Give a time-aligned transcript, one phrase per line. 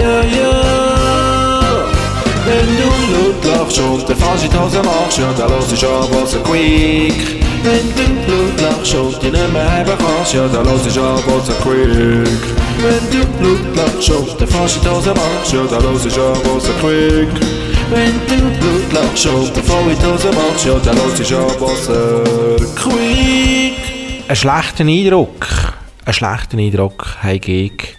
[0.00, 0.70] yeah, yeah.
[2.46, 6.38] Wenn du laut lachst und der falsche Hose machst, ja, dann los ich aber so
[6.40, 7.38] quick.
[7.62, 11.40] Wenn du laut lachst und die nicht mehr haben kannst, ja, dann los ich aber
[11.40, 12.42] so quick.
[12.82, 16.72] Wenn du laut lachst und der falsche Hose machst, ja, dann los ich aber so
[16.80, 17.28] quick.
[17.90, 22.56] Wenn du laut lachst und der falsche Hose machst, ja, dann los ich aber so
[22.74, 23.74] quick.
[24.26, 25.46] Einen schlechten Eindruck,
[26.04, 27.96] einen schlechten Eindruck habe ich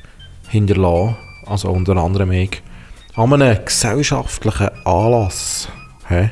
[0.49, 1.15] hinterlassen,
[1.45, 2.61] also unter anderem ich,
[3.15, 5.67] an einem gesellschaftlichen Anlass.
[6.07, 6.31] Hä?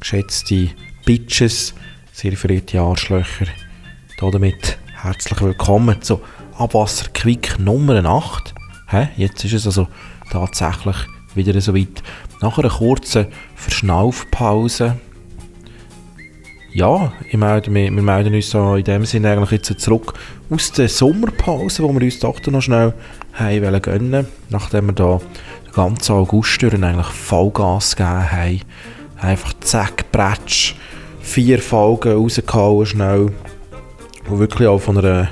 [0.00, 0.70] Geschätzte
[1.04, 1.74] Bitches,
[2.12, 3.46] sehr verehrte Arschlöcher,
[4.18, 6.20] damit herzlich willkommen zu
[6.58, 8.54] Abwasser Quick Nummer 8.
[8.88, 9.08] Hä?
[9.16, 9.88] Jetzt ist es also
[10.30, 10.96] tatsächlich
[11.34, 12.02] wieder so weit.
[12.40, 14.98] Nach einer kurzen Verschnaufpause
[16.74, 20.14] ja, ich melde mich, wir melden uns so in dem Sinne eigentlich jetzt zurück
[20.50, 22.94] aus der Sommerpause, wo wir uns doch noch schnell
[23.34, 25.20] haben gönnen nachdem wir da
[25.66, 28.60] den ganzen August durch eigentlich Vollgas gegeben haben.
[29.20, 30.74] Einfach zack, bretsch,
[31.20, 33.32] vier Folgen rausgehauen schnell,
[34.26, 35.28] die wirklich auch von einer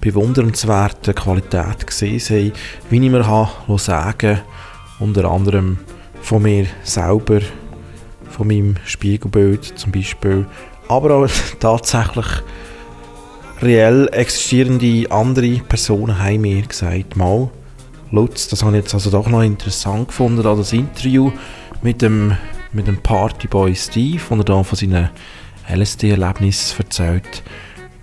[0.00, 2.52] bewundernswerten Qualität gesehen sind,
[2.90, 4.40] wie ich mir habe sagen
[4.98, 5.78] unter anderem
[6.20, 7.40] von mir selber,
[8.30, 10.46] von meinem Spiegelbild zum Beispiel,
[10.92, 11.28] aber auch
[11.60, 12.26] tatsächlich
[13.62, 17.50] reell existierende andere Personen haben mir gesagt, mal,
[18.10, 21.32] Lutz, das habe ich jetzt also doch noch interessant gefunden, das Interview
[21.80, 22.36] mit dem,
[22.72, 25.08] mit dem Partyboy Steve, wo er da von seinen
[25.68, 27.42] LSD-Erlebnissen erzählt.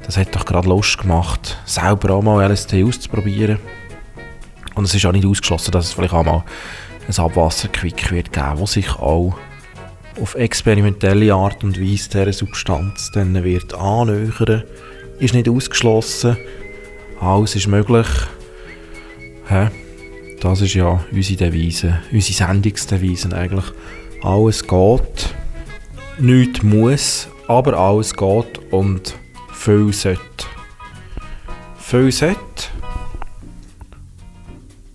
[0.03, 3.59] Das hat doch gerade Lust gemacht, selber auch mal LSD auszuprobieren.
[4.73, 6.43] Und es ist auch nicht ausgeschlossen, dass es vielleicht auch mal
[7.07, 9.35] ein Abwasserquick wird geben, wo sich auch
[10.21, 14.63] auf experimentelle Art und Weise dieser Substanz dann wird annähern,
[15.19, 16.37] ist nicht ausgeschlossen.
[17.19, 18.07] Alles ist möglich.
[19.47, 19.69] Hä?
[20.39, 23.65] Das ist ja unsere Devise, unsere Sendungsdevise eigentlich.
[24.21, 25.35] Alles geht,
[26.17, 29.15] nichts muss, aber alles geht und
[29.53, 30.21] viel sollte.
[31.77, 32.39] Viel sollte,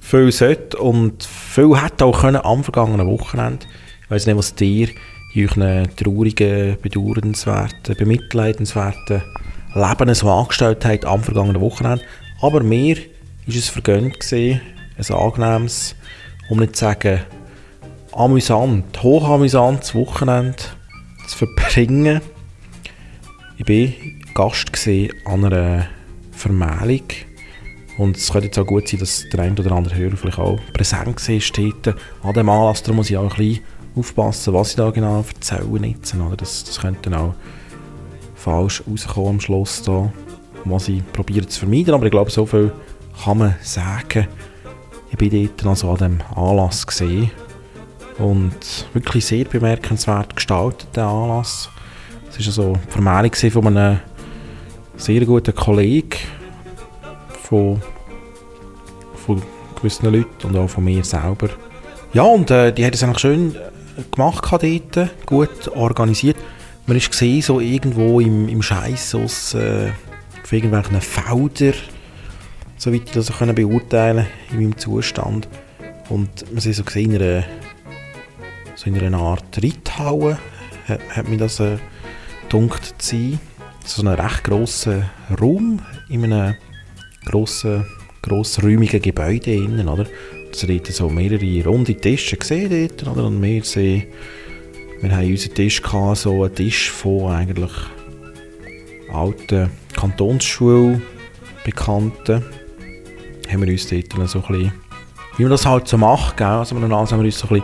[0.01, 3.67] viel sollte und viel hätte auch können am vergangenen Wochenende.
[4.05, 4.89] Ich weiß nicht, was dir
[5.35, 9.23] in euren traurigen, bedauernswerten, bemitleidenswerten
[9.75, 12.05] Leben so angestellt habt am vergangenen Wochenende.
[12.41, 14.61] Aber mir war es vergönnt, ein
[15.11, 15.97] angenehmes,
[16.49, 17.21] um nicht zu sagen
[18.13, 20.57] amüsant, hochamüsantes Wochenende
[21.27, 22.21] zu verbringen.
[23.57, 23.95] Ich war
[24.35, 24.89] Gast
[25.25, 25.87] an einer
[26.31, 27.03] Vermählung.
[27.99, 30.59] Und es könnte jetzt auch gut sein, dass der eine oder andere Hörer vielleicht auch
[30.73, 32.83] präsent war an dem Anlass.
[32.83, 33.61] Da muss ich auch ein bisschen
[33.97, 35.87] aufpassen, was ich da genau erzähle.
[35.87, 36.37] Jetzt, oder?
[36.37, 37.35] Das, das könnte dann auch
[38.35, 39.83] falsch rauskommen am Schluss.
[39.83, 40.13] Da,
[40.65, 41.95] was ich probiere zu vermeiden.
[41.95, 42.73] Aber ich glaube, so viel
[43.23, 44.29] kann man sagen.
[45.11, 47.31] Ich bin dort also an diesem Anlass gesehen
[48.19, 51.69] und wirklich sehr bemerkenswert gestaltet, der Anlass.
[52.31, 54.01] Es war also die Vermählung von einem
[54.97, 56.19] sehr guten Kollegen
[57.43, 57.81] von,
[59.25, 59.43] von
[59.77, 61.49] gewissen Leuten und auch von mir selber.
[62.13, 63.57] Ja, und äh, die hat es eigentlich schön
[64.11, 66.37] gemacht dort, gut organisiert.
[66.87, 69.91] Man ist gesehen, so irgendwo im, im Scheiß aus äh,
[70.51, 71.75] irgendwelchen Feldern,
[72.77, 75.49] soweit ich das können beurteilen in meinem Zustand.
[76.09, 77.45] Und man sieht so gesehen, in einer,
[78.75, 80.39] so in einer Art Reithalle
[80.87, 81.79] hat, hat mir das äh,
[82.49, 83.41] zu sein.
[83.85, 86.55] So ein recht grosser Raum in einem
[87.25, 87.85] grossen,
[88.23, 90.07] grossräumigen Gebäude innen, oder?
[90.61, 93.19] Dort so mehrere runde Tische gesehen dort?
[93.19, 94.05] Und wir sehen,
[95.01, 97.73] wir haben unseren Tisch gehabt, so einen Tisch von eigentlich
[99.13, 102.45] alten Kantonsschulbekannten.
[103.49, 104.73] Haben wir uns dort so ein bisschen,
[105.37, 106.47] wie man das halt so macht, gell?
[106.47, 107.63] Also wir haben wir uns so ein bisschen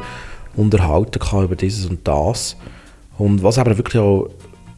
[0.57, 2.57] unterhalten über dieses und das.
[3.17, 4.29] Und was aber wirklich auch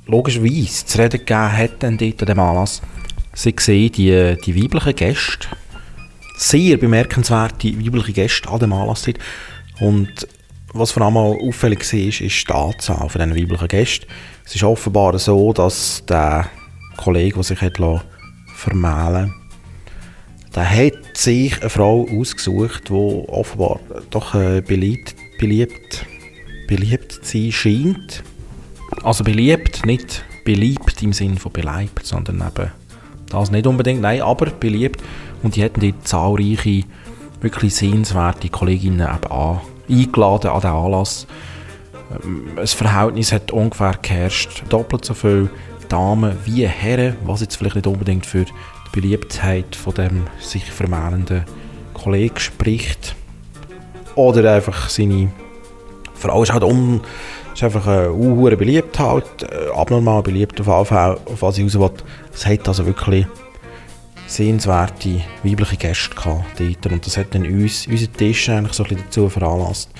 [0.06, 2.80] logischerweise zu reden gegeben hat dann dort an dem Anlass,
[3.34, 5.48] Sie sehen die, die weiblichen Gäste,
[6.36, 9.18] sehr bemerkenswerte weibliche Gäste an dem Anlass dort.
[9.80, 10.26] Und
[10.72, 14.06] was vor allem auffällig war, ist, die Anzahl von diesen weiblichen Gästen.
[14.44, 16.48] Es ist offenbar so, dass der
[16.96, 17.78] Kollege, der sich hat
[18.54, 19.34] vermählen
[20.54, 23.80] der hat sich eine Frau ausgesucht, die offenbar
[24.10, 26.06] doch äh, beliebt, beliebt,
[26.68, 28.22] beliebt sein scheint.
[29.02, 32.70] Also beliebt, nicht beliebt im Sinne von beleibt, sondern eben
[33.32, 35.02] das nicht unbedingt, nein, aber beliebt.
[35.42, 36.84] Und die hatten dort zahlreiche,
[37.40, 41.26] wirklich sehenswerte Kolleginnen an, eingeladen an den Anlass.
[42.24, 45.50] Ähm, das Verhältnis hat ungefähr geherrscht, doppelt so viele
[45.88, 48.52] Damen wie Herren, was jetzt vielleicht nicht unbedingt für die
[48.92, 51.44] Beliebtheit von dem sich vermählenden
[51.94, 53.14] Kollegen spricht.
[54.14, 55.30] oder einfach seine
[56.14, 57.00] Frau ist halt um,
[57.54, 61.64] ist einfach äh, uh, beliebt halt, äh, abnormal beliebt auf jeden Fall, auf was ich
[61.64, 61.90] raus will.
[62.32, 63.26] Es hat also wirklich
[64.26, 68.88] sehenswerte weibliche Gäste gehabt dort und das hat dann uns, unseren Tisch eigentlich so ein
[68.88, 69.90] bisschen dazu veranlasst,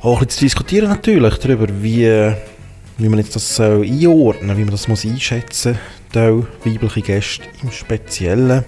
[0.00, 2.32] auch ein bisschen zu diskutieren natürlich darüber, wie,
[2.98, 5.78] wie man jetzt das soll einordnen wie man das muss einschätzen
[6.14, 8.64] muss, weibliche Gäste im Speziellen,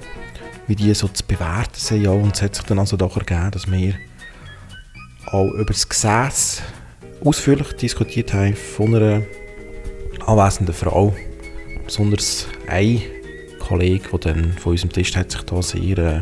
[0.66, 2.02] wie die so zu bewerten sind.
[2.02, 3.94] Ja, und es hat sich dann also doch ergeben, dass wir
[5.26, 6.62] auch über das Gesetz
[7.24, 9.22] ausführlich diskutiert haben von einer
[10.26, 11.14] anwesenden Frau.
[11.84, 13.02] Besonders ein
[13.60, 16.20] Kollege, der dann von unserem Tisch hat sich da sehr, äh,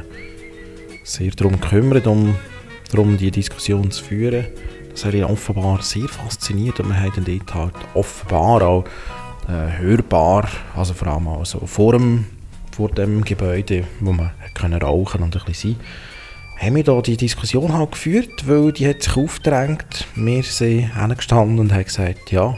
[1.02, 2.34] sehr darum gekümmert, um
[2.90, 4.46] darum die Diskussion zu führen.
[4.90, 8.84] Das hat ihn offenbar sehr fasziniert und wir haben dann dort halt offenbar auch
[9.48, 12.26] äh, hörbar, also vor allem auch so vor dem,
[12.72, 14.30] vor dem Gebäude, wo man
[14.82, 15.86] rauchen und ein bisschen sein
[16.56, 20.06] haben wir da die Diskussion halt geführt, weil die hat sich aufgedrängt.
[20.14, 22.56] Wir sind hingestanden und haben gesagt, ja,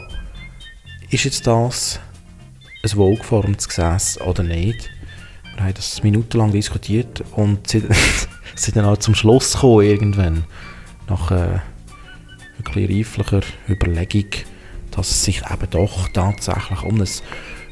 [1.09, 1.99] ist jetzt das
[2.83, 4.89] ein wohlgeformtes Gesäß oder nicht?
[5.55, 7.87] Wir haben das minutenlang diskutiert und sind,
[8.55, 10.43] sind dann auch zum Schluss gekommen irgendwann,
[11.09, 11.59] nach äh,
[12.57, 14.29] wirklich reiflicher Überlegung,
[14.91, 17.07] dass es sich eben doch tatsächlich um ein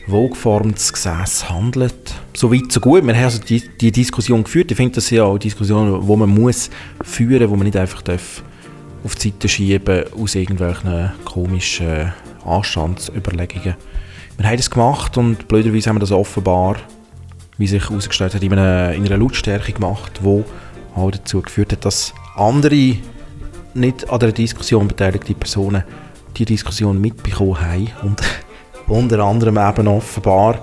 [0.08, 2.14] wohlgeformtes Gesäß handelt.
[2.36, 3.06] So weit, so gut.
[3.06, 4.72] Wir haben also die, die Diskussion geführt.
[4.72, 6.70] Ich finde, das ja auch Diskussionen, die man muss
[7.02, 8.44] führen muss, die man nicht einfach darf
[9.04, 12.12] auf die Seite schieben aus irgendwelchen komischen
[12.44, 13.76] Anstandsüberlegungen.
[14.38, 16.78] Wir haben das gemacht und blöderweise haben wir das offenbar,
[17.58, 20.44] wie sich herausgestellt hat, in einer, in einer Lautstärke gemacht, die
[20.96, 22.98] auch dazu geführt hat, dass andere
[23.76, 25.84] nicht an der Diskussion beteiligte Personen
[26.38, 28.22] die Diskussion mitbekommen haben und
[28.88, 30.60] unter anderem eben offenbar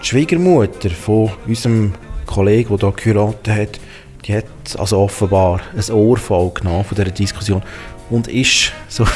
[0.00, 1.92] die Schwiegermutter von unserem
[2.26, 3.80] Kollegen, der hier geheiratet hat,
[4.24, 7.62] die hat also offenbar ein Ohrfall genommen von dieser Diskussion
[8.10, 9.06] und ist, so,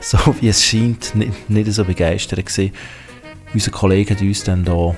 [0.00, 2.72] so wie es scheint, nicht, nicht so begeistert gewesen.
[3.52, 4.94] Unser Kollege hat uns dann da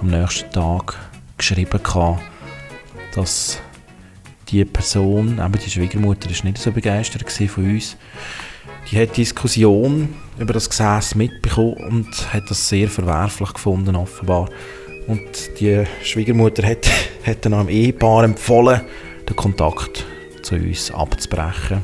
[0.00, 0.94] am nächsten Tag
[1.36, 1.80] geschrieben,
[3.14, 3.60] dass
[4.48, 7.96] die Person, eben die Schwiegermutter, ist nicht so begeistert von uns.
[8.90, 14.48] Die hat Diskussion über das Gesäß mitbekommen und hat das sehr verwerflich gefunden, offenbar.
[15.06, 15.20] Und
[15.60, 16.88] die Schwiegermutter hat,
[17.26, 18.80] hat dann einem Ehepaar empfohlen,
[19.28, 20.06] den Kontakt
[20.42, 21.82] zu uns abzubrechen.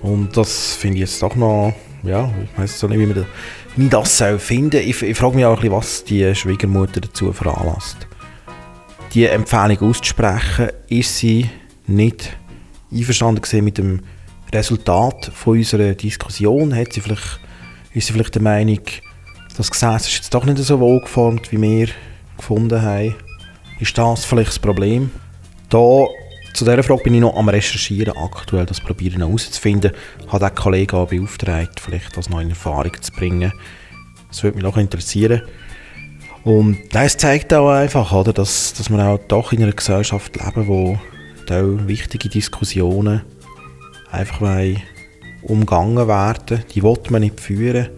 [0.00, 3.26] Und das finde ich jetzt doch noch, ja, ich weiß nicht, wie man das,
[3.76, 4.80] wie das soll finden.
[4.80, 8.06] Ich, ich frage mich auch ein bisschen, was die Schwiegermutter dazu veranlasst.
[9.12, 11.50] Die Empfehlung auszusprechen, ist sie
[11.86, 12.36] nicht
[12.90, 14.00] einverstanden mit dem
[14.52, 16.74] Resultat von unserer Diskussion.
[16.74, 17.40] Hat sie vielleicht
[17.96, 18.80] ist sie vielleicht der Meinung,
[19.56, 21.88] das Gesetz ist jetzt doch nicht so wohlgeformt, wie wir
[22.36, 23.14] gefunden haben.
[23.80, 25.10] Ist das vielleicht das Problem?
[25.70, 26.04] Da,
[26.52, 29.92] zu dieser Frage bin ich noch am Recherchieren aktuell, das probieren herauszufinden.
[30.20, 33.50] Ich habe den Kollegen auch beauftragt, vielleicht das noch in Erfahrung zu bringen.
[34.28, 35.40] Das würde mich auch interessieren.
[36.44, 40.68] Und das zeigt auch einfach, oder, dass, dass wir auch doch in einer Gesellschaft leben,
[40.68, 40.98] wo
[41.48, 43.22] wichtige Diskussionen
[44.10, 44.40] einfach
[45.42, 46.64] umgangen werden.
[46.74, 47.88] Die will man nicht führen.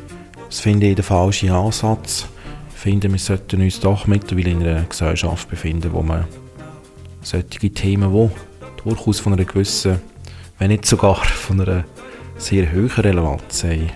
[0.49, 2.27] Das finde ich der falsche Ansatz.
[2.75, 6.25] Ich finde, wir sollten uns doch mittlerweile in einer Gesellschaft befinden, wo man
[7.23, 10.01] solche Themen, die durchaus von einer gewissen,
[10.59, 11.85] wenn nicht sogar von einer
[12.37, 13.91] sehr hohen Relevanz haben,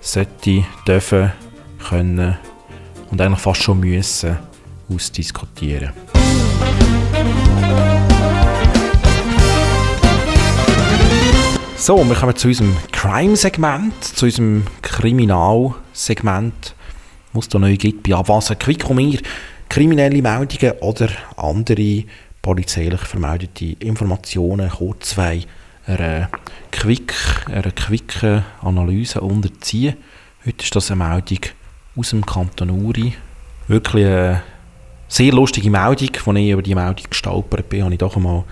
[0.00, 1.32] sollte, dürfen,
[1.88, 2.36] können
[3.10, 4.38] und eigentlich fast schon müssen
[4.88, 5.92] ausdiskutieren.
[11.84, 16.76] So, wir kommen zu unserem Crime-Segment, zu unserem Kriminalsegment,
[17.32, 19.18] was es da neu gibt bei Abwasser Quick um mir
[19.68, 22.04] kriminelle Meldungen oder andere
[22.40, 25.40] polizeilich vermeldete Informationen kurzwei
[25.84, 26.30] einer
[26.70, 27.14] Quick,
[27.46, 29.96] einer quicken Analyse unterziehen.
[30.46, 31.40] Heute ist das eine Meldung
[31.96, 33.14] aus dem Kanton Uri.
[33.66, 34.42] Wirklich eine
[35.08, 38.44] sehr lustige Meldung, als ich über die Meldung gestolpert bin, habe ich doch einmal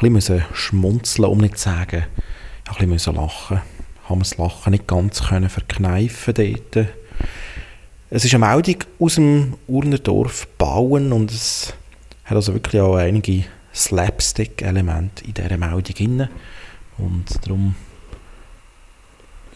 [0.00, 2.04] ein bisschen schmunzeln, um nicht zu sagen,
[2.66, 3.60] ein bisschen lachen.
[4.08, 6.88] Haben wir das Lachen nicht ganz können verkneifen dort.
[8.08, 11.74] Es ist eine Meldung aus dem Urnerdorf Bauen und es
[12.24, 13.44] hat also wirklich auch einige
[13.74, 16.28] Slapstick-Elemente in dieser Meldung drin.
[16.98, 17.74] Und darum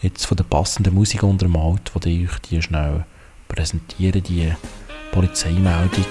[0.01, 3.05] jetzt von der passenden Musik untermalt, die ich die schnell
[3.47, 4.51] präsentiere, die
[5.11, 6.05] Polizeimeldung.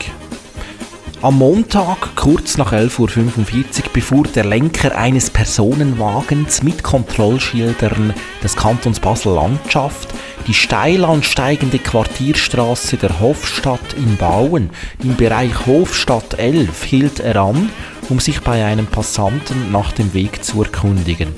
[1.23, 9.00] Am Montag, kurz nach 11.45 Uhr, befuhr der Lenker eines Personenwagens mit Kontrollschildern des Kantons
[9.00, 10.09] Basel-Landschaft
[10.47, 14.71] die steil ansteigende Quartierstraße der Hofstadt in Bauen.
[15.05, 17.69] Im Bereich Hofstadt 11 hielt er an,
[18.09, 21.35] um sich bei einem Passanten nach dem Weg zu erkundigen.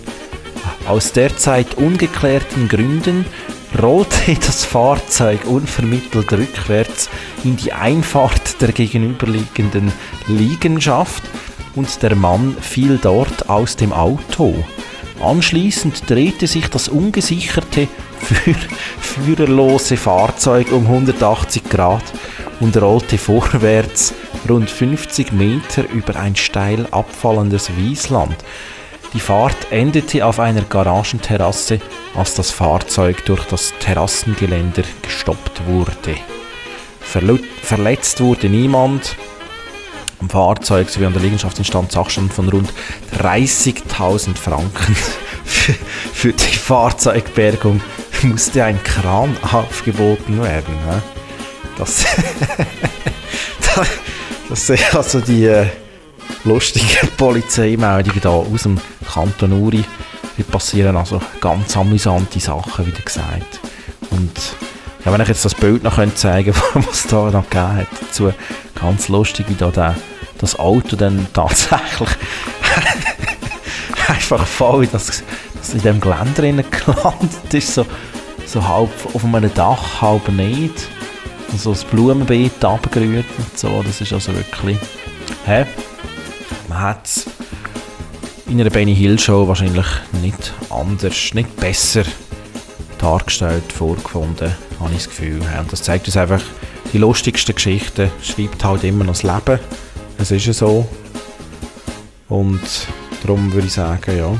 [0.87, 3.27] Aus derzeit ungeklärten Gründen
[3.81, 7.09] rollte das Fahrzeug unvermittelt rückwärts
[7.45, 9.93] in die Einfahrt der gegenüberliegenden
[10.26, 11.23] Liegenschaft
[11.75, 14.55] und der Mann fiel dort aus dem Auto.
[15.23, 17.88] Anschließend drehte sich das ungesicherte,
[19.00, 22.05] führerlose Fahrzeug um 180 Grad
[22.61, 24.14] und rollte vorwärts
[24.49, 28.37] rund 50 Meter über ein steil abfallendes Wiesland.
[29.14, 31.81] Die Fahrt endete auf einer Garagenterrasse,
[32.14, 36.16] als das Fahrzeug durch das Terrassengeländer gestoppt wurde.
[37.00, 39.16] Verletzt wurde niemand.
[40.19, 42.73] Am Fahrzeug sowie an der Liegenschaft entstand Sachstand von rund
[43.19, 44.97] 30.000 Franken.
[46.14, 47.83] Für die Fahrzeugbergung
[48.23, 50.75] musste ein Kran aufgeboten werden.
[51.78, 52.04] Das,
[54.50, 55.66] das sind also die äh,
[56.44, 58.78] lustigen Polizeimeldungen da aus dem
[59.12, 59.84] Kanton Uri.
[60.37, 63.61] Hier passieren also ganz amüsante Sachen, wie gesagt.
[64.11, 64.32] Und
[65.04, 67.87] ja, wenn ich jetzt das Bild noch zeigen könnte, was es da noch gegeben hat,
[68.00, 68.32] dazu
[68.75, 69.96] ganz lustig, wie da der,
[70.38, 72.08] das Auto dann tatsächlich
[74.08, 75.22] einfach voll dass,
[75.54, 77.87] dass in dem Geländer gelandet ist, so,
[78.46, 80.88] so halb auf einem Dach, halb nicht.
[81.50, 84.78] Und so das Blumenbeet abgerührt und so, das ist also wirklich...
[85.44, 85.66] Hä?
[86.73, 87.26] Man hat es
[88.47, 89.85] in einer Benny Hill Show wahrscheinlich
[90.23, 92.02] nicht anders, nicht besser
[92.99, 95.43] dargestellt vorgefunden, habe ich das Gefühl.
[95.61, 96.41] Und das zeigt uns einfach,
[96.91, 99.61] die lustigsten Geschichten schreibt halt immer noch das Leben.
[100.17, 100.88] Es ist ja so.
[102.31, 102.62] Und
[103.23, 104.35] darum würde ich sagen, ja,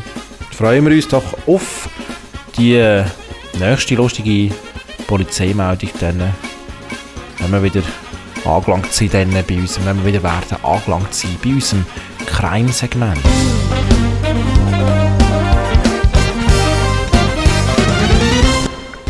[0.53, 1.91] freuen wir uns doch auf
[2.57, 3.03] die
[3.59, 4.55] nächste lustige
[5.07, 6.33] Polizeimeldung dann,
[7.41, 7.83] wenn wir wieder
[8.45, 11.87] angelangt sind dann bei uns, wenn wir wieder werden angelangt sein bei unserem
[12.27, 13.21] Crime-Segment.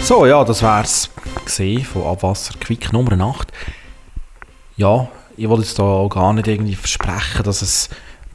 [0.02, 1.10] So, ja, das wär's
[1.44, 3.52] gesehen von Abwasser Quick Nummer 8.
[4.76, 7.88] Ja, ich wollte jetzt da gar nicht irgendwie versprechen, dass es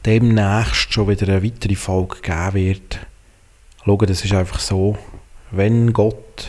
[0.04, 2.98] demnächst schon wieder eine weitere Folge geben wird.
[3.84, 4.96] Schau, das ist einfach so,
[5.50, 6.48] wenn Gott,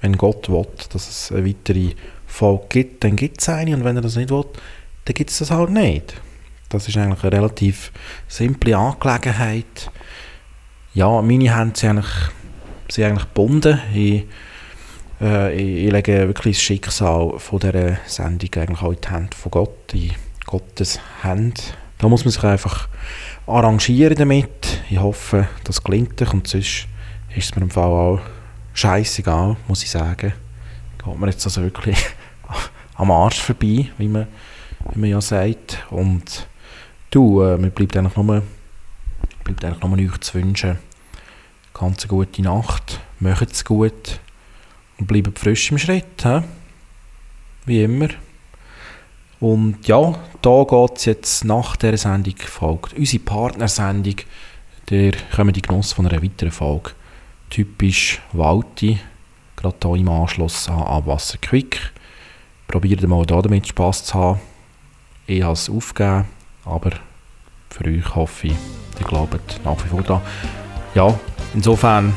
[0.00, 1.92] wenn Gott will, dass es eine weitere
[2.36, 4.44] Folge gibt, dann gibt es eine und wenn er das nicht will,
[5.04, 6.20] dann gibt es das halt nicht.
[6.68, 7.92] Das ist eigentlich eine relativ
[8.28, 9.90] simple Angelegenheit.
[10.94, 12.12] Ja, meine Hände sind eigentlich
[12.88, 13.80] sind eigentlich gebunden.
[13.94, 14.24] Ich,
[15.20, 19.36] äh, ich, ich, lege wirklich das Schicksal von dieser Sendung eigentlich auch in die Hände
[19.36, 20.12] von Gott, in
[20.44, 21.60] Gottes Hände.
[21.98, 22.88] Da muss man sich einfach
[23.46, 24.82] arrangieren damit.
[24.90, 26.86] Ich hoffe, das gelingt euch und sonst
[27.34, 28.20] ist es mir im Fall auch
[28.74, 30.32] scheißegal, muss ich sagen.
[31.02, 31.96] Geht mir jetzt also wirklich
[32.96, 34.26] am Arsch vorbei, wie man,
[34.92, 35.84] wie man ja sagt.
[35.90, 36.46] Und
[37.10, 38.42] du, äh, mir bleibt eigentlich nur,
[39.44, 40.78] bleibt eigentlich nur euch zu wünschen,
[41.78, 44.18] Ganz eine gute Nacht, macht es gut
[44.96, 46.22] und bleibt frisch im Schritt.
[46.22, 46.40] He?
[47.66, 48.08] Wie immer.
[49.40, 54.14] Und ja, da geht es jetzt nach dieser Sendung folgt unsere Partnersendung.
[54.88, 56.92] Der kommen die Genuss von einer weiteren Folge.
[57.50, 58.98] Typisch Walti,
[59.56, 61.92] gerade hier im Anschluss an Abwasser Quick.
[62.68, 64.40] Probiert mal da damit Spass zu haben.
[65.26, 66.24] Ich habe es aufgegeben,
[66.64, 66.90] aber
[67.70, 68.54] für euch hoffe ich,
[69.00, 70.22] ihr glaubt nach wie vor da.
[70.94, 71.14] Ja,
[71.56, 72.14] Insofern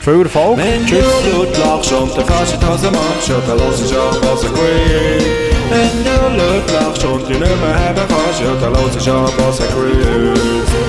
[0.00, 0.58] viel Erfolg.
[0.58, 1.04] Wenn Tschüss.
[1.22, 5.22] du laut lachst und der falsche Hose machst, dann los ich an, was er queen.
[5.70, 9.60] Wenn du laut lachst und dich nicht mehr haben kannst, dann los ich an, was
[9.60, 10.34] er queen.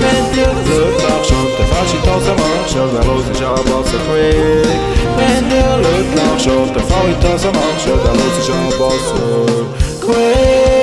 [0.02, 1.30] Wenn du laut lachst
[1.62, 4.80] und der falsche Hose machst, ja, dann los ich an, was er queen.
[5.16, 9.06] Wenn du laut lachst und der falsche Hose machst, ja, dann los ich an, was
[9.20, 10.81] er queen.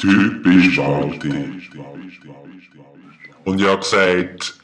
[0.00, 1.28] Typisch Walti.
[3.44, 4.54] Und ich habe gesagt,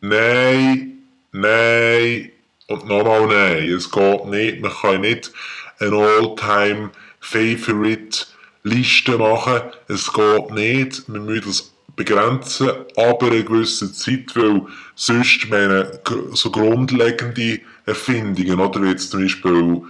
[0.00, 0.98] nein,
[1.32, 2.30] nein
[2.68, 3.68] und nochmal nein.
[3.68, 4.60] Es geht nicht.
[4.62, 5.32] Man kann nicht
[5.80, 8.26] eine All-Time Favorite
[8.62, 9.62] Liste machen.
[9.88, 11.08] Es geht nicht.
[11.08, 14.62] Wir müssen das begrenzen, aber eine gewisse Zeit, weil
[14.94, 16.00] sonst meine,
[16.32, 19.82] so grundlegende Erfindungen, oder wie jetzt zum Beispiel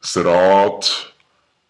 [0.00, 1.12] das Rad,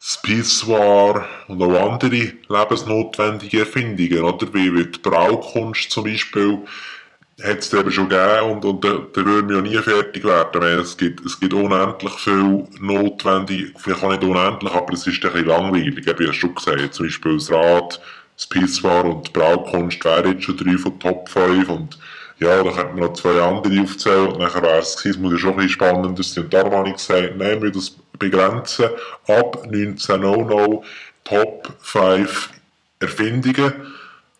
[0.00, 4.52] das Pissoir und auch andere lebensnotwendige Erfindungen, oder?
[4.54, 6.59] Wie, wie die Braukunst zum Beispiel,
[7.42, 10.61] hat es eben schon gegeben und, und da, da würden wir ja nie fertig werden.
[10.61, 15.25] Meine, es, gibt, es gibt unendlich viel notwendig, vielleicht auch nicht unendlich, aber es ist
[15.25, 15.99] ein bisschen langweilig.
[15.99, 18.00] Ich habe ja schon gesagt, zum Beispiel das Rad,
[18.37, 21.99] das Pissoir und die Braukunst wären jetzt schon drei von Top 5 und
[22.40, 25.04] ja, da könnte man noch zwei andere aufzählen und nachher wäre es.
[25.04, 26.45] Es muss ja schon ein bisschen spannender sein.
[26.45, 28.91] Und darum habe ich gesagt, nein, wir das begrenzen.
[29.27, 30.85] Ab 1900
[31.25, 32.50] Top 5
[33.00, 33.73] Erfindungen.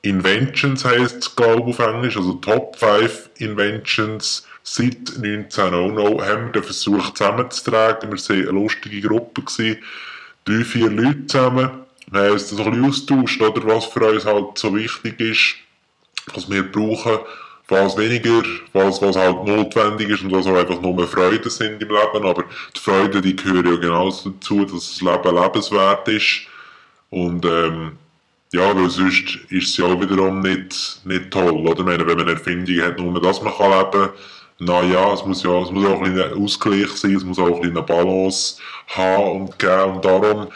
[0.03, 2.17] Inventions heisst es, glaube ich, auf Englisch.
[2.17, 8.13] Also Top 5 Inventions seit 1900 haben wir den Versuch zusammenzutragen.
[8.13, 9.43] Wir waren eine lustige Gruppe.
[9.43, 9.79] Gewesen.
[10.45, 11.71] Drei, vier Leute zusammen.
[12.11, 15.57] Wir haben uns ein bisschen austauscht, oder was für uns halt so wichtig ist,
[16.35, 17.19] was wir brauchen
[17.71, 21.89] was weniger, was, was halt notwendig ist und was auch einfach nur Freuden sind im
[21.89, 22.27] Leben.
[22.27, 26.47] Aber die Freuden, die gehören ja genauso dazu, dass das Leben lebenswert ist.
[27.11, 27.93] Und ähm,
[28.53, 31.85] ja, weil sonst ist es ja auch wiederum nicht, nicht toll, oder?
[31.85, 34.11] Meine, wenn man eine Erfindung hat, nur dass man kann leben kann,
[34.63, 37.61] na ja, es muss ja es muss auch ein Ausgleich sein, es muss auch ein
[37.63, 38.57] bisschen Balance
[38.89, 39.95] haben und geben.
[39.95, 40.49] Und darum,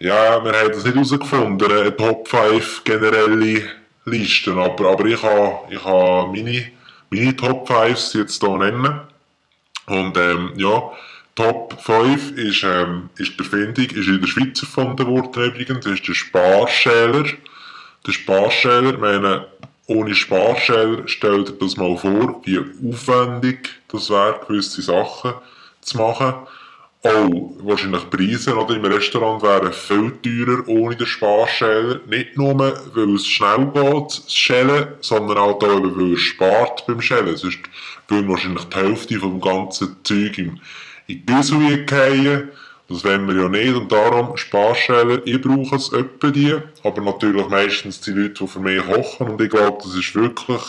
[0.00, 3.62] ja, wir haben das nicht herausgefunden, eine Top 5 generelle
[4.04, 6.72] Listen, aber, aber ich habe ich ha meine,
[7.10, 9.00] meine Top 5 jetzt hier nennen.
[9.86, 10.90] Und ähm, ja,
[11.34, 15.94] Top 5 ist, ähm, ist die Erfindung, ist in der Schweiz erfunden worden übrigens, das
[15.94, 17.24] ist der Sparschäler.
[18.06, 19.46] Der Sparschäler, meine,
[19.86, 25.34] ohne Sparschäler, stellt dir das mal vor, wie aufwendig das wäre, gewisse Sachen
[25.80, 26.34] zu machen
[27.04, 32.00] auch wahrscheinlich Preise oder im Restaurant wären viel teurer ohne den Sparschäler.
[32.06, 37.00] Nicht nur, weil es schnell geht, das Schälen, sondern auch da, weil es spart beim
[37.00, 37.36] Schälen.
[37.36, 37.58] Sonst
[38.08, 40.60] würde wahrscheinlich die Hälfte vom ganzen Zeug in
[41.08, 42.50] die Güssel fallen.
[42.88, 46.54] Das wollen wir ja nicht und darum Sparschäler, ich brauche es öppe die,
[46.84, 50.60] aber natürlich meistens die Leute, die für mich kochen und ich glaube, das ist wirklich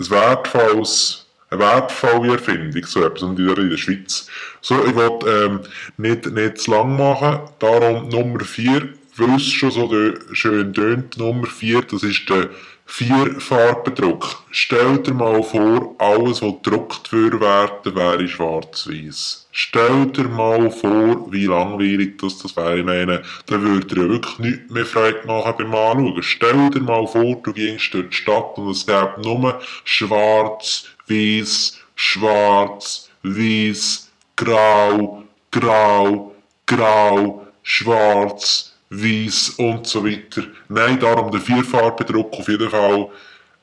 [0.00, 4.28] ein wertvolles eine wertvolle Erfindung, so etwas, und in der Schweiz.
[4.60, 5.60] So, ich will ähm,
[5.96, 9.90] nicht, nicht zu lang machen, darum Nummer 4, weil es schon so
[10.32, 12.50] schön tönt, Nummer 4, das ist der
[12.88, 14.44] Vierfarbendruck.
[14.52, 19.48] Stell dir mal vor, alles, was gedruckt würde werden, wäre schwarz-weiß.
[19.50, 22.78] Stell dir mal vor, wie langweilig das, das wäre.
[22.78, 26.22] Ich meine, da würde dir wirklich nichts mehr Freude machen beim Anschauen.
[26.22, 31.78] Stell dir mal vor, du gehst durch die Stadt und es gäbe nur schwarz, weiß,
[31.94, 36.34] schwarz, weiß, grau, grau,
[36.66, 40.42] grau, schwarz, weiß und so weiter.
[40.68, 43.08] Nein, darum der Vierfarbendruck auf jeden Fall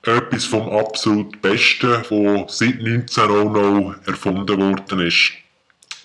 [0.06, 5.32] etwas vom absolut Besten, was seit 1900 erfunden worden ist.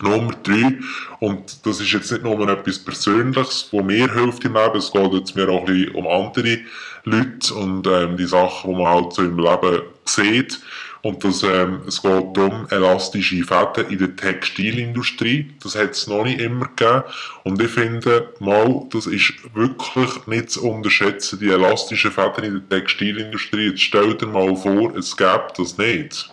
[0.01, 0.79] Nummer drei,
[1.19, 5.13] und das ist jetzt nicht nur etwas Persönliches, wo mir hilft im Leben, es geht
[5.13, 6.59] jetzt mir auch ein um andere
[7.03, 10.61] Leute und ähm, die Sachen, die man halt so im Leben sieht.
[11.03, 15.55] Und das, ähm, es geht darum, elastische Fäden in der Textilindustrie.
[15.63, 17.05] Das hat es noch nicht immer gegeben.
[17.45, 22.81] Und ich finde, mal, das ist wirklich nicht zu unterschätzen, die elastischen Fäden in der
[22.81, 23.69] Textilindustrie.
[23.69, 26.31] Jetzt stell dir mal vor, es gäbe das nicht.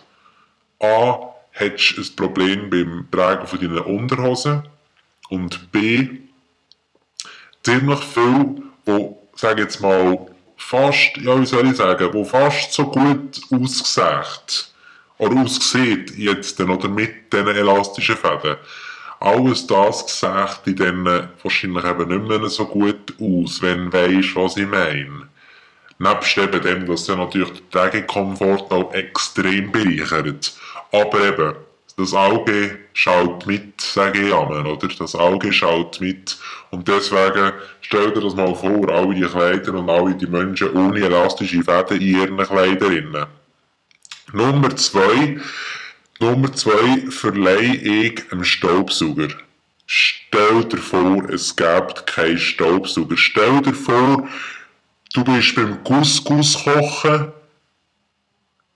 [0.80, 1.20] A,
[1.52, 4.62] hättest du ein Problem beim Tragen von deinen Unterhosen.
[5.28, 6.08] Und B,
[7.62, 10.26] ziemlich viel, wo, sag jetzt mal,
[10.56, 14.70] fast, ja, wie soll ich sagen, wo fast so gut aussieht,
[15.18, 18.56] oder aussieht jetzt oder mit diesen elastischen Fäden.
[19.20, 24.56] Alles das sieht in denen wahrscheinlich eben nicht mehr so gut aus, wenn weisst, was
[24.56, 25.28] ich meine.
[25.98, 30.52] Nebst eben dem, dass ja natürlich der Tragekomfort auch extrem bereichert.
[30.92, 31.54] Aber eben,
[31.96, 34.88] das Auge schaut mit, sage ich einmal, oder?
[34.98, 36.36] Das Auge schaut mit.
[36.70, 41.00] Und deswegen stell dir das mal vor, alle die Kleider und alle die Menschen ohne
[41.00, 43.26] elastische Fäden in ihren Kleiderinnen.
[44.32, 45.38] Nummer zwei,
[46.20, 49.28] Nummer zwei verleihe ich einem Staubsauger.
[49.86, 53.16] Stell dir vor, es gibt keinen Staubsauger.
[53.16, 54.28] Stell dir vor,
[55.14, 57.32] du bist beim Couscous kochen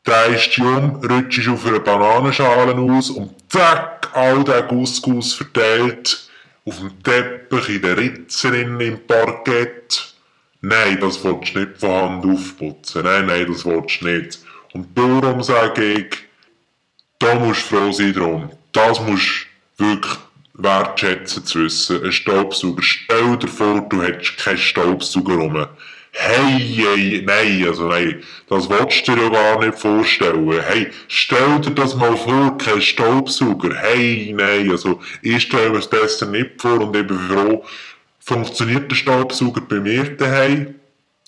[0.05, 6.31] drehst dich um, rutschst auf eine Bananenschale aus und zack, all der Couscous verteilt
[6.65, 10.15] auf dem Teppich, in den Ritzen, im Parkett.
[10.63, 13.05] Nein, das willst du nicht von Hand aufputzen.
[13.05, 14.39] Nein, nein, das willst du nicht.
[14.73, 16.19] Und darum sage ich,
[17.19, 18.51] da musst du froh sein drum.
[18.73, 19.47] Das musst
[19.79, 20.17] du wirklich
[20.55, 22.05] wertschätzen zu wissen.
[22.05, 22.83] Ein Staubsauger.
[22.83, 25.67] Stell dir vor, du hättest keinen Staubsauger rum.
[26.13, 30.61] Hey, hey, nein, also nein, das willst du dir ja gar nicht vorstellen.
[30.61, 33.75] Hey, stell dir das mal vor, kein Staubsauger.
[33.77, 37.65] Hey, nein, also ich stelle mir es besser nicht vor und bin froh,
[38.19, 40.75] funktioniert der Staubsauger bei mir daheim?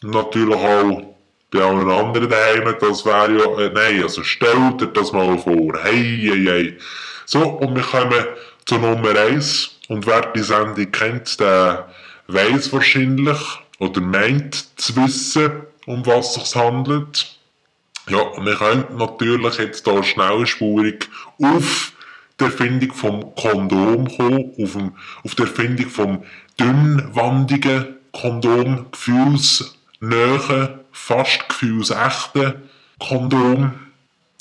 [0.03, 1.15] Natürlich auch
[1.53, 5.79] bei allen anderen daheim, das wäre ja, äh, nein, also stell dir das mal vor.
[5.83, 6.79] Hey, hey, hey.
[7.27, 8.25] So, und wir kommen
[8.67, 9.79] zur Nummer 1.
[9.89, 11.89] Und wer die Sendung kennt, der
[12.29, 13.39] weiß wahrscheinlich,
[13.83, 15.51] oder meint zu wissen,
[15.87, 17.37] um was es sich handelt.
[18.09, 21.09] Ja, wir können natürlich jetzt hier schnellspurig
[21.43, 21.93] auf
[22.39, 24.93] die Erfindung vom Kondom kommen, auf, dem,
[25.25, 26.23] auf die Erfindung vom
[26.61, 32.55] dünnwandigen Kondom, gefühlsnähen, fast gefühlsechten
[33.01, 33.73] Kondom.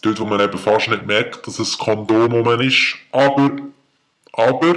[0.03, 2.95] Dort, wo man eben fast nicht merkt, dass es Kondom um ist.
[3.11, 3.51] Aber,
[4.33, 4.75] aber,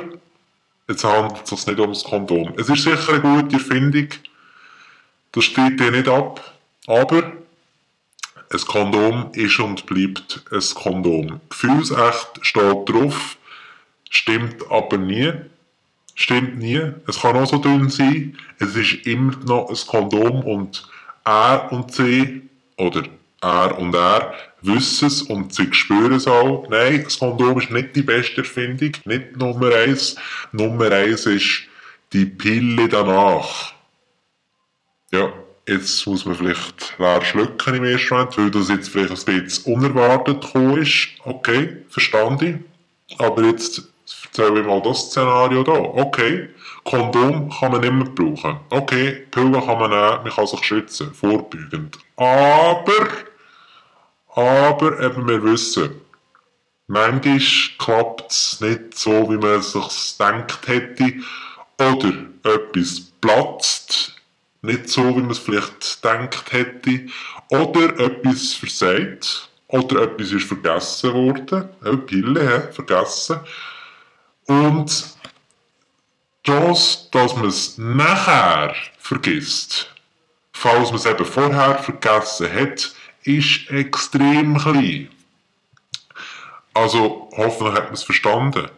[0.89, 2.55] jetzt handelt es sich nicht ums Kondom.
[2.57, 4.09] Es ist sicher eine gute Erfindung.
[5.35, 6.55] Das steht dir nicht ab.
[6.87, 7.33] Aber,
[8.51, 11.41] ein Kondom ist und bleibt ein Kondom.
[11.51, 13.37] Gefühlsecht steht drauf,
[14.11, 15.33] stimmt aber nie.
[16.15, 16.81] Stimmt nie.
[17.09, 18.39] Es kann auch so dünn sein.
[18.61, 20.87] Es ist immer noch ein Kondom und
[21.25, 22.43] er und sie,
[22.77, 23.03] oder
[23.41, 26.69] er und er, wissen es und sie spüren es auch.
[26.71, 30.15] Nein, das Kondom ist nicht die beste Erfindung, nicht Nummer eins.
[30.53, 31.63] Nummer eins ist
[32.13, 33.74] die Pille danach.
[35.15, 35.33] Ja,
[35.69, 39.73] jetzt muss man vielleicht leer schlucken im ersten Moment, weil das jetzt vielleicht ein bisschen
[39.73, 41.11] unerwartet gekommen ist.
[41.23, 42.65] Okay, verstanden.
[43.19, 43.81] Aber jetzt
[44.25, 45.71] erzähle ich mal das Szenario da.
[45.73, 46.49] Okay,
[46.83, 48.59] Kondom kann man mehr brauchen.
[48.71, 51.97] Okay, Pille kann man nehmen, man kann sich schützen, vorbeugend.
[52.17, 53.07] Aber,
[54.35, 56.01] aber eben wir wissen,
[56.89, 57.41] manchmal
[57.79, 61.15] klappt es nicht so, wie man es sich gedacht hätte.
[61.79, 64.15] Oder etwas platzt
[64.65, 67.07] nicht so, wie man es vielleicht gedacht hätte.
[67.51, 69.49] Oder etwas versagt.
[69.69, 71.69] Oder etwas ist vergessen worden.
[71.83, 73.41] Eine Pille, he, vergessen.
[74.47, 75.15] Und
[76.47, 79.91] Chance, dass man es nachher vergisst,
[80.53, 85.09] falls man es eben vorher vergessen hat, ist extrem klein.
[86.75, 88.69] Also hoffentlich hat man es verstanden.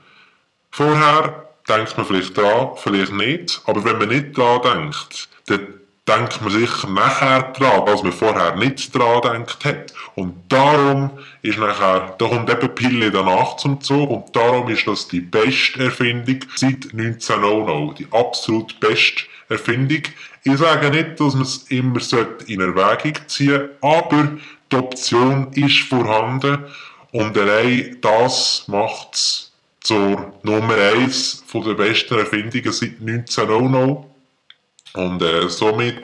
[0.71, 5.67] Vorher denkt man vielleicht dran, vielleicht nicht, aber wenn man nicht dran denkt, dann
[6.09, 9.93] denkt man sicher nachher dran, was man vorher nicht dran gedacht hat.
[10.15, 11.11] Und darum
[11.43, 15.85] ist nachher, da kommt eben Pille danach zum Zug und darum ist das die beste
[15.85, 17.99] Erfindung seit 1900.
[17.99, 20.03] Die absolut beste Erfindung.
[20.45, 22.01] Ich sage nicht, dass man es immer
[22.47, 24.33] in Erwägung ziehen sollte, aber
[24.71, 26.65] die Option ist vorhanden
[27.13, 29.53] und allein das macht es
[29.87, 34.05] zur Nummer 1 der besten Erfindungen seit 1900.
[34.95, 36.03] Und äh, somit